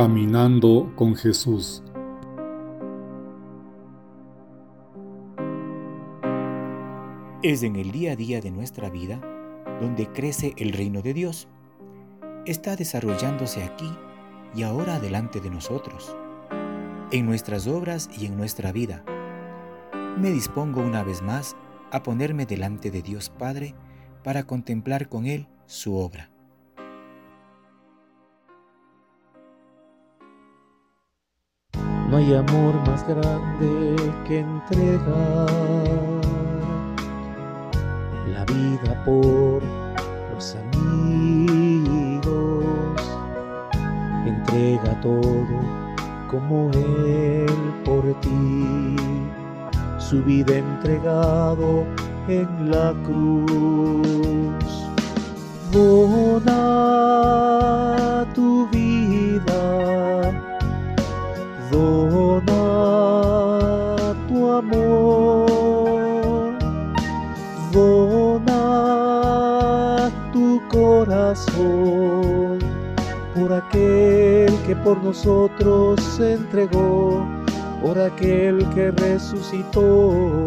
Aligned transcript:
Caminando 0.00 0.92
con 0.94 1.16
Jesús. 1.16 1.82
Es 7.42 7.64
en 7.64 7.74
el 7.74 7.90
día 7.90 8.12
a 8.12 8.14
día 8.14 8.40
de 8.40 8.52
nuestra 8.52 8.90
vida 8.90 9.20
donde 9.80 10.06
crece 10.06 10.54
el 10.56 10.72
reino 10.72 11.02
de 11.02 11.14
Dios. 11.14 11.48
Está 12.46 12.76
desarrollándose 12.76 13.64
aquí 13.64 13.90
y 14.54 14.62
ahora 14.62 15.00
delante 15.00 15.40
de 15.40 15.50
nosotros, 15.50 16.16
en 17.10 17.26
nuestras 17.26 17.66
obras 17.66 18.08
y 18.16 18.26
en 18.26 18.36
nuestra 18.36 18.70
vida. 18.70 19.04
Me 20.16 20.30
dispongo 20.30 20.80
una 20.80 21.02
vez 21.02 21.22
más 21.22 21.56
a 21.90 22.04
ponerme 22.04 22.46
delante 22.46 22.92
de 22.92 23.02
Dios 23.02 23.30
Padre 23.30 23.74
para 24.22 24.44
contemplar 24.44 25.08
con 25.08 25.26
Él 25.26 25.48
su 25.66 25.96
obra. 25.96 26.30
No 32.18 32.24
hay 32.24 32.34
amor 32.34 32.74
más 32.84 33.06
grande 33.06 33.94
que 34.26 34.40
entregar 34.40 35.46
la 38.26 38.44
vida 38.44 39.04
por 39.04 39.62
los 40.34 40.56
amigos. 40.56 42.24
Entrega 44.26 45.00
todo 45.00 45.60
como 46.28 46.72
Él 46.72 47.46
por 47.84 48.02
ti, 48.20 48.96
su 49.98 50.20
vida 50.24 50.56
entregado 50.56 51.84
en 52.26 52.68
la 52.68 52.92
cruz. 53.04 53.46
Dona 55.70 56.56
tu 58.34 58.66
vida 58.70 58.87
por 73.34 73.52
aquel 73.52 74.50
que 74.66 74.74
por 74.82 75.02
nosotros 75.04 76.00
se 76.00 76.34
entregó, 76.34 77.22
por 77.82 77.98
aquel 77.98 78.66
que 78.70 78.90
resucitó. 78.92 80.46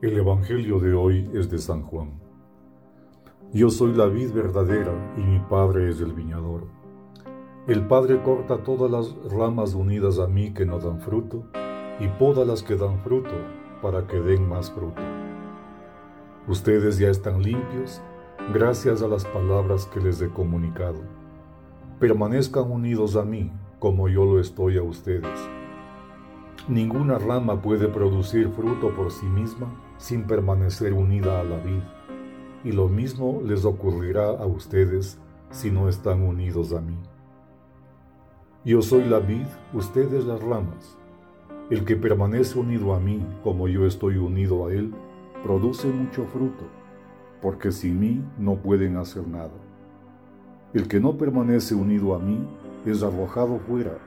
El 0.00 0.16
Evangelio 0.16 0.80
de 0.80 0.94
hoy 0.94 1.30
es 1.32 1.48
de 1.48 1.58
San 1.58 1.82
Juan. 1.82 2.29
Yo 3.52 3.68
soy 3.68 3.94
la 3.94 4.06
vid 4.06 4.32
verdadera 4.32 4.92
y 5.16 5.22
mi 5.22 5.40
Padre 5.40 5.88
es 5.88 6.00
el 6.00 6.12
viñador. 6.12 6.62
El 7.66 7.84
Padre 7.84 8.22
corta 8.22 8.58
todas 8.58 8.88
las 8.88 9.32
ramas 9.32 9.74
unidas 9.74 10.20
a 10.20 10.28
mí 10.28 10.54
que 10.54 10.64
no 10.64 10.78
dan 10.78 11.00
fruto 11.00 11.42
y 11.98 12.06
poda 12.06 12.44
las 12.44 12.62
que 12.62 12.76
dan 12.76 13.00
fruto 13.00 13.34
para 13.82 14.06
que 14.06 14.20
den 14.20 14.48
más 14.48 14.70
fruto. 14.70 15.02
Ustedes 16.46 16.98
ya 16.98 17.08
están 17.08 17.42
limpios 17.42 18.00
gracias 18.54 19.02
a 19.02 19.08
las 19.08 19.24
palabras 19.24 19.84
que 19.86 19.98
les 19.98 20.22
he 20.22 20.28
comunicado. 20.28 21.00
Permanezcan 21.98 22.70
unidos 22.70 23.16
a 23.16 23.24
mí 23.24 23.50
como 23.80 24.08
yo 24.08 24.26
lo 24.26 24.38
estoy 24.38 24.78
a 24.78 24.84
ustedes. 24.84 25.50
Ninguna 26.68 27.18
rama 27.18 27.60
puede 27.60 27.88
producir 27.88 28.48
fruto 28.50 28.94
por 28.94 29.10
sí 29.10 29.26
misma 29.26 29.74
sin 29.96 30.22
permanecer 30.22 30.92
unida 30.92 31.40
a 31.40 31.44
la 31.44 31.56
vid, 31.56 31.82
y 32.64 32.72
lo 32.72 32.88
mismo 32.88 33.40
les 33.44 33.64
ocurrirá 33.64 34.30
a 34.30 34.46
ustedes 34.46 35.18
si 35.50 35.70
no 35.70 35.88
están 35.88 36.22
unidos 36.22 36.72
a 36.72 36.80
mí. 36.80 36.96
Yo 38.64 38.82
soy 38.82 39.04
la 39.04 39.18
vid, 39.18 39.46
ustedes 39.72 40.24
las 40.24 40.42
ramas. 40.42 40.96
El 41.70 41.84
que 41.84 41.96
permanece 41.96 42.58
unido 42.58 42.94
a 42.94 43.00
mí 43.00 43.24
como 43.42 43.68
yo 43.68 43.86
estoy 43.86 44.18
unido 44.18 44.66
a 44.66 44.72
él, 44.72 44.92
produce 45.42 45.88
mucho 45.88 46.26
fruto, 46.26 46.64
porque 47.40 47.72
sin 47.72 47.98
mí 47.98 48.24
no 48.38 48.56
pueden 48.56 48.96
hacer 48.96 49.26
nada. 49.26 49.50
El 50.74 50.88
que 50.88 51.00
no 51.00 51.16
permanece 51.16 51.74
unido 51.74 52.14
a 52.14 52.18
mí 52.18 52.46
es 52.84 53.02
arrojado 53.02 53.58
fuera, 53.60 53.98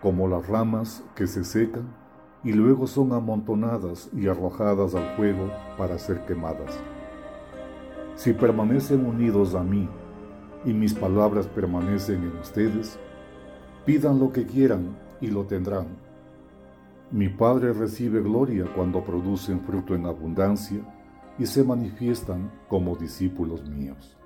como 0.00 0.28
las 0.28 0.46
ramas 0.48 1.04
que 1.14 1.26
se 1.26 1.44
secan 1.44 1.94
y 2.44 2.52
luego 2.52 2.86
son 2.86 3.12
amontonadas 3.12 4.08
y 4.16 4.28
arrojadas 4.28 4.94
al 4.94 5.16
fuego 5.16 5.50
para 5.76 5.98
ser 5.98 6.24
quemadas. 6.24 6.80
Si 8.18 8.32
permanecen 8.32 9.06
unidos 9.06 9.54
a 9.54 9.62
mí 9.62 9.88
y 10.64 10.72
mis 10.72 10.92
palabras 10.92 11.46
permanecen 11.46 12.24
en 12.24 12.36
ustedes, 12.38 12.98
pidan 13.86 14.18
lo 14.18 14.32
que 14.32 14.44
quieran 14.44 14.98
y 15.20 15.28
lo 15.28 15.44
tendrán. 15.44 15.86
Mi 17.12 17.28
Padre 17.28 17.72
recibe 17.72 18.20
gloria 18.20 18.64
cuando 18.74 19.04
producen 19.04 19.60
fruto 19.60 19.94
en 19.94 20.04
abundancia 20.04 20.80
y 21.38 21.46
se 21.46 21.62
manifiestan 21.62 22.50
como 22.68 22.96
discípulos 22.96 23.64
míos. 23.68 24.16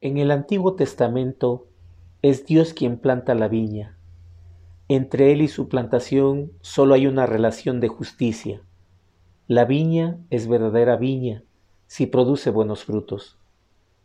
En 0.00 0.18
el 0.18 0.32
Antiguo 0.32 0.74
Testamento 0.74 1.68
es 2.22 2.44
Dios 2.44 2.74
quien 2.74 2.98
planta 2.98 3.36
la 3.36 3.46
viña. 3.46 4.01
Entre 4.94 5.32
Él 5.32 5.40
y 5.40 5.48
su 5.48 5.70
plantación 5.70 6.52
solo 6.60 6.92
hay 6.92 7.06
una 7.06 7.24
relación 7.24 7.80
de 7.80 7.88
justicia. 7.88 8.60
La 9.46 9.64
viña 9.64 10.18
es 10.28 10.48
verdadera 10.48 10.96
viña 10.96 11.44
si 11.86 12.04
produce 12.06 12.50
buenos 12.50 12.84
frutos, 12.84 13.38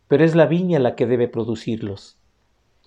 pero 0.06 0.24
es 0.24 0.34
la 0.34 0.46
viña 0.46 0.78
la 0.78 0.94
que 0.94 1.06
debe 1.06 1.28
producirlos. 1.28 2.16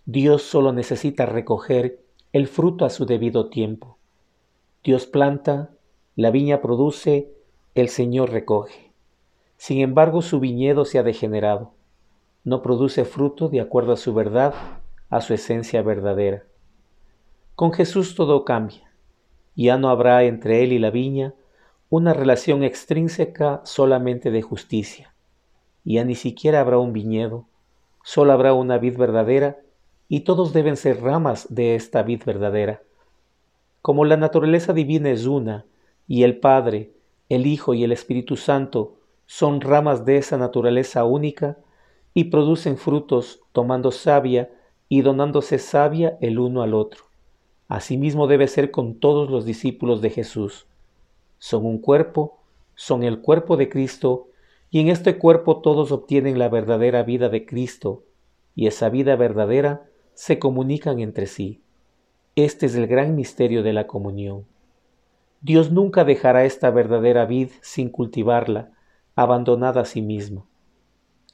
Dios 0.07 0.41
solo 0.41 0.73
necesita 0.73 1.27
recoger 1.27 2.01
el 2.33 2.47
fruto 2.47 2.85
a 2.85 2.89
su 2.89 3.05
debido 3.05 3.51
tiempo. 3.51 3.99
Dios 4.83 5.05
planta, 5.05 5.69
la 6.15 6.31
viña 6.31 6.59
produce, 6.59 7.31
el 7.75 7.89
Señor 7.89 8.31
recoge. 8.31 8.93
Sin 9.57 9.79
embargo, 9.79 10.23
su 10.23 10.39
viñedo 10.39 10.85
se 10.85 10.97
ha 10.97 11.03
degenerado. 11.03 11.75
No 12.43 12.63
produce 12.63 13.05
fruto 13.05 13.47
de 13.47 13.61
acuerdo 13.61 13.93
a 13.93 13.97
su 13.97 14.15
verdad 14.15 14.55
a 15.11 15.21
su 15.21 15.35
esencia 15.35 15.83
verdadera. 15.83 16.45
Con 17.61 17.73
Jesús 17.73 18.15
todo 18.15 18.43
cambia. 18.43 18.91
Ya 19.55 19.77
no 19.77 19.89
habrá 19.89 20.23
entre 20.23 20.63
Él 20.63 20.73
y 20.73 20.79
la 20.79 20.89
viña 20.89 21.35
una 21.91 22.11
relación 22.11 22.63
extrínseca 22.63 23.61
solamente 23.65 24.31
de 24.31 24.41
justicia. 24.41 25.13
Ya 25.83 26.03
ni 26.03 26.15
siquiera 26.15 26.61
habrá 26.61 26.79
un 26.79 26.91
viñedo, 26.91 27.45
solo 28.03 28.31
habrá 28.31 28.55
una 28.55 28.79
vid 28.79 28.97
verdadera 28.97 29.59
y 30.09 30.21
todos 30.21 30.53
deben 30.53 30.75
ser 30.75 31.03
ramas 31.03 31.53
de 31.53 31.75
esta 31.75 32.01
vid 32.01 32.23
verdadera. 32.25 32.81
Como 33.83 34.05
la 34.05 34.17
naturaleza 34.17 34.73
divina 34.73 35.11
es 35.11 35.27
una 35.27 35.67
y 36.07 36.23
el 36.23 36.39
Padre, 36.39 36.93
el 37.29 37.45
Hijo 37.45 37.75
y 37.75 37.83
el 37.83 37.91
Espíritu 37.91 38.37
Santo 38.37 38.95
son 39.27 39.61
ramas 39.61 40.03
de 40.03 40.17
esa 40.17 40.35
naturaleza 40.39 41.05
única 41.05 41.59
y 42.15 42.23
producen 42.23 42.79
frutos 42.79 43.39
tomando 43.51 43.91
savia 43.91 44.49
y 44.89 45.03
donándose 45.03 45.59
sabia 45.59 46.17
el 46.21 46.39
uno 46.39 46.63
al 46.63 46.73
otro. 46.73 47.10
Asimismo 47.71 48.27
debe 48.27 48.49
ser 48.49 48.69
con 48.69 48.95
todos 48.95 49.29
los 49.29 49.45
discípulos 49.45 50.01
de 50.01 50.09
Jesús. 50.09 50.67
Son 51.39 51.65
un 51.65 51.77
cuerpo, 51.77 52.37
son 52.75 53.01
el 53.01 53.21
cuerpo 53.21 53.55
de 53.55 53.69
Cristo, 53.69 54.27
y 54.69 54.81
en 54.81 54.89
este 54.89 55.17
cuerpo 55.17 55.61
todos 55.61 55.93
obtienen 55.93 56.37
la 56.37 56.49
verdadera 56.49 57.03
vida 57.03 57.29
de 57.29 57.45
Cristo, 57.45 58.03
y 58.55 58.67
esa 58.67 58.89
vida 58.89 59.15
verdadera 59.15 59.85
se 60.13 60.37
comunican 60.37 60.99
entre 60.99 61.27
sí. 61.27 61.61
Este 62.35 62.65
es 62.65 62.75
el 62.75 62.87
gran 62.87 63.15
misterio 63.15 63.63
de 63.63 63.71
la 63.71 63.87
comunión. 63.87 64.43
Dios 65.39 65.71
nunca 65.71 66.03
dejará 66.03 66.43
esta 66.43 66.71
verdadera 66.71 67.23
vid 67.23 67.51
sin 67.61 67.87
cultivarla, 67.87 68.71
abandonada 69.15 69.83
a 69.83 69.85
sí 69.85 70.01
mismo. 70.01 70.45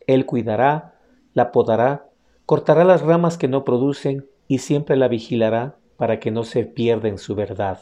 Él 0.06 0.27
cuidará, 0.27 1.00
la 1.33 1.51
podará 1.51 2.09
cortará 2.45 2.83
las 2.83 3.01
ramas 3.01 3.39
que 3.39 3.47
no 3.47 3.63
producen 3.63 4.27
y 4.47 4.59
siempre 4.59 4.97
la 4.97 5.07
vigilará 5.07 5.77
para 5.97 6.19
que 6.19 6.31
no 6.31 6.44
se 6.44 6.63
pierda 6.63 7.07
en 7.07 7.17
su 7.17 7.35
verdad. 7.35 7.79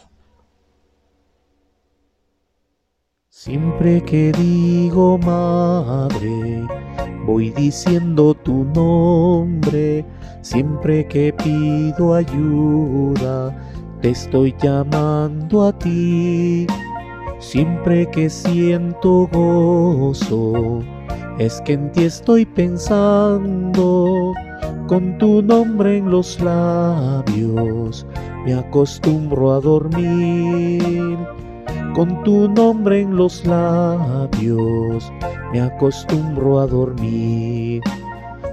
Siempre 3.29 4.01
que 4.01 4.31
digo 4.31 5.17
madre, 5.17 6.65
voy 7.25 7.51
diciendo 7.51 8.33
tu 8.33 8.63
nombre, 8.63 10.05
siempre 10.41 11.05
que 11.07 11.33
pido 11.33 12.15
ayuda, 12.15 13.55
te 14.01 14.11
estoy 14.11 14.55
llamando 14.61 15.67
a 15.67 15.77
ti, 15.77 16.65
siempre 17.39 18.09
que 18.09 18.29
siento 18.29 19.27
gozo 19.31 20.81
es 21.37 21.61
que 21.61 21.73
en 21.73 21.91
ti 21.91 22.05
estoy 22.05 22.45
pensando, 22.45 24.33
con 24.87 25.17
tu 25.17 25.41
nombre 25.41 25.97
en 25.97 26.11
los 26.11 26.39
labios, 26.39 28.05
me 28.45 28.53
acostumbro 28.53 29.53
a 29.53 29.59
dormir. 29.59 31.17
Con 31.95 32.23
tu 32.23 32.49
nombre 32.49 33.01
en 33.01 33.15
los 33.15 33.45
labios, 33.45 35.11
me 35.51 35.61
acostumbro 35.61 36.59
a 36.59 36.67
dormir. 36.67 37.81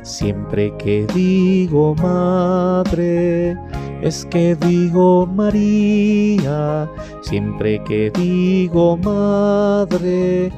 Siempre 0.03 0.73
que 0.79 1.07
digo 1.15 1.95
madre, 1.97 3.57
es 4.01 4.25
que 4.27 4.55
digo 4.57 5.27
María. 5.27 6.89
Siempre 7.23 7.83
que 7.85 8.11
digo 8.11 8.97
madre, 8.97 10.53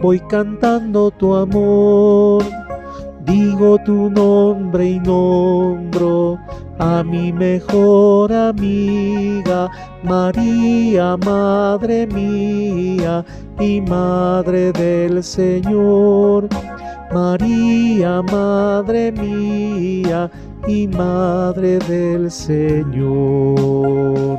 voy 0.00 0.20
cantando 0.20 1.10
tu 1.10 1.34
amor. 1.34 2.57
Digo 3.28 3.76
tu 3.84 4.08
nombre 4.08 4.92
y 4.92 5.00
nombro 5.00 6.38
a 6.78 7.02
mi 7.02 7.30
mejor 7.30 8.32
amiga, 8.32 9.70
María, 10.02 11.14
Madre 11.18 12.06
mía 12.06 13.22
y 13.60 13.82
Madre 13.82 14.72
del 14.72 15.22
Señor. 15.22 16.48
María, 17.12 18.22
Madre 18.22 19.12
mía 19.12 20.30
y 20.66 20.88
Madre 20.88 21.78
del 21.80 22.30
Señor. 22.30 24.38